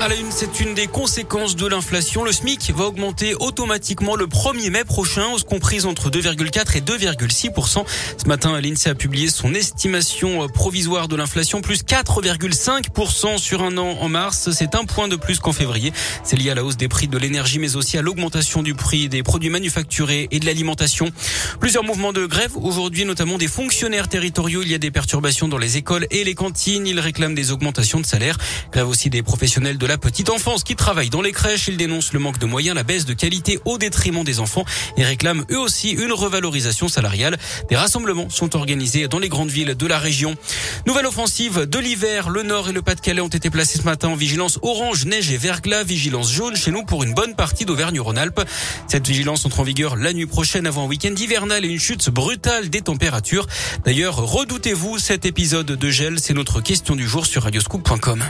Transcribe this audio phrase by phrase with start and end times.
[0.00, 2.24] À la une, c'est une des conséquences de l'inflation.
[2.24, 7.84] Le SMIC va augmenter automatiquement le 1er mai prochain, hausse comprise entre 2,4 et 2,6
[8.18, 13.96] Ce matin, l'INSEE a publié son estimation provisoire de l'inflation, plus 4,5 sur un an
[14.00, 14.50] en mars.
[14.52, 15.92] C'est un point de plus qu'en février.
[16.22, 19.08] C'est lié à la hausse des prix de l'énergie, mais aussi à l'augmentation du prix
[19.08, 21.10] des produits manufacturés et de l'alimentation.
[21.60, 24.62] Plusieurs mouvements de grève aujourd'hui, notamment des fonctionnaires territoriaux.
[24.62, 26.86] Il y a des perturbations dans les écoles et les cantines.
[26.86, 28.36] Ils réclament des augmentations de salaire.
[28.70, 31.68] Grève aussi des professionnels de la petite enfance qui travaillent dans les crèches.
[31.68, 34.64] Ils dénoncent le manque de moyens, la baisse de qualité au détriment des enfants
[34.96, 37.38] et réclament eux aussi une revalorisation salariale.
[37.68, 40.36] Des rassemblements sont organisés dans les grandes villes de la région.
[40.86, 42.30] Nouvelle offensive de l'hiver.
[42.30, 45.36] Le Nord et le Pas-de-Calais ont été placés ce matin en vigilance orange, neige et
[45.36, 45.84] verglas.
[45.84, 48.40] Vigilance jaune chez nous pour une bonne partie d'Auvergne-Rhône-Alpes.
[48.88, 52.10] Cette vigilance entre en vigueur la nuit prochaine avant un week-end hivernal et une chute
[52.10, 53.46] brutale des températures.
[53.84, 58.24] D'ailleurs, redoutez-vous cet épisode de gel C'est notre question du jour sur radioscoop.com.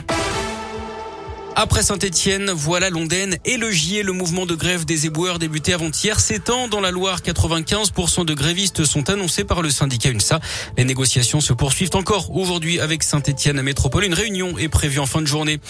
[1.56, 4.02] Après Saint-Etienne, voilà Londaine et le Gier.
[4.02, 7.20] Le mouvement de grève des éboueurs débuté avant-hier s'étend dans la Loire.
[7.20, 10.40] 95% de grévistes sont annoncés par le syndicat UNSA.
[10.76, 14.04] Les négociations se poursuivent encore aujourd'hui avec Saint-Etienne à Métropole.
[14.04, 15.60] Une réunion est prévue en fin de journée.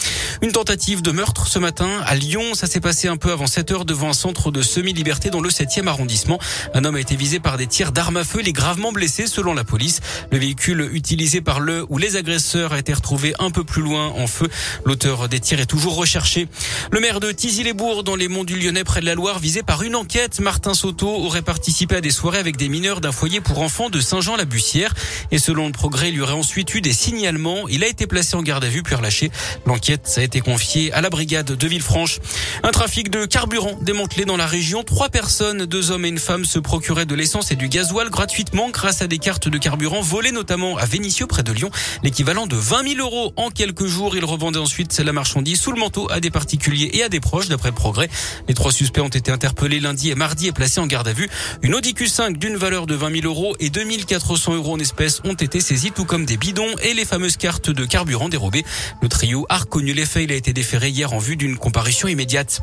[0.41, 2.54] Une tentative de meurtre ce matin à Lyon.
[2.54, 5.50] Ça s'est passé un peu avant 7 heures devant un centre de semi-liberté dans le
[5.50, 6.38] 7e arrondissement.
[6.72, 8.38] Un homme a été visé par des tirs d'armes à feu.
[8.41, 10.00] Il est gravement blessé selon la police.
[10.32, 14.06] Le véhicule utilisé par le ou les agresseurs a été retrouvé un peu plus loin
[14.16, 14.48] en feu.
[14.86, 16.47] L'auteur des tirs est toujours recherché.
[16.92, 19.83] Le maire de Tizy-les-Bourgs dans les monts du Lyonnais près de la Loire visé par
[19.83, 20.39] une enquête.
[20.39, 23.98] Martin Soto aurait participé à des soirées avec des mineurs d'un foyer pour enfants de
[23.98, 24.94] Saint-Jean-la-Bussière.
[25.33, 27.66] Et selon le progrès, il y aurait ensuite eu des signalements.
[27.66, 29.33] Il a été placé en garde à vue puis relâché.
[29.66, 32.20] L'enquête a été confiée à la brigade de Villefranche.
[32.62, 34.84] Un trafic de carburant démantelé dans la région.
[34.84, 38.70] Trois personnes, deux hommes et une femme se procuraient de l'essence et du gasoil gratuitement
[38.70, 41.72] grâce à des cartes de carburant volées notamment à Vénissieux près de Lyon.
[42.05, 44.16] L'équivalent de 20 000 euros en quelques jours.
[44.16, 47.48] Ils revendaient ensuite la marchandise sous le manteau à des particuliers et à des proches,
[47.48, 48.10] d'après progrès.
[48.48, 51.30] Les trois suspects ont été interpellés lundi et mardi et placés en garde à vue.
[51.62, 55.32] Une Audi Q5 d'une valeur de 20 000 euros et 2400 euros en espèces ont
[55.32, 58.62] été saisis, tout comme des bidons et les fameuses cartes de carburant dérobées.
[59.00, 60.24] Le trio a reconnu les faits.
[60.24, 62.60] Il a été déféré hier en vue d'une comparution immédiate.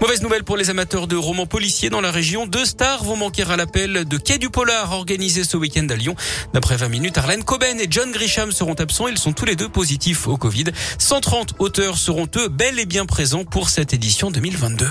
[0.00, 2.46] Mauvaise nouvelle pour les amateurs de romans policiers dans la région.
[2.46, 6.14] Deux stars vont manquer à l'appel de Quai du Polar organisé ce week-end à Lyon.
[6.52, 9.08] D'après 20 minutes, Arlène Coben et John Grisham seront absents.
[9.08, 10.66] Ils sont tous les deux positifs au Covid.
[10.98, 14.86] 130 auteurs seront eux bel et bien présent pour cette édition 2022.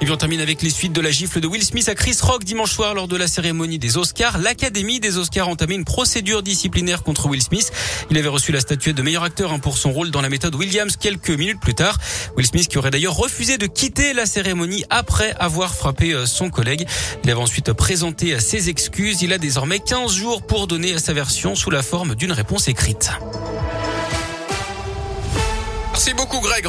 [0.00, 2.16] Et puis on termine avec les suites de la gifle de Will Smith à Chris
[2.20, 4.38] Rock dimanche soir lors de la cérémonie des Oscars.
[4.38, 7.70] L'Académie des Oscars a entamé une procédure disciplinaire contre Will Smith.
[8.10, 10.56] Il avait reçu la statuette de meilleur acteur hein, pour son rôle dans la méthode
[10.56, 11.98] Williams quelques minutes plus tard.
[12.36, 16.50] Will Smith qui aurait d'ailleurs refusé de quitter la cérémonie après avoir frappé euh, son
[16.50, 16.84] collègue.
[17.22, 19.22] Il avait ensuite présenté ses excuses.
[19.22, 23.12] Il a désormais 15 jours pour donner sa version sous la forme d'une réponse écrite.
[25.92, 26.66] Merci beaucoup Greg.